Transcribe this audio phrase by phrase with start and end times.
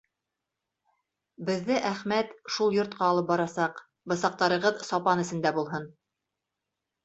[1.49, 3.85] Беҙҙе Әхмәт шул йортҡа алып барасаҡ,
[4.15, 5.91] бысаҡтарығыҙ сапан эсендә булһын!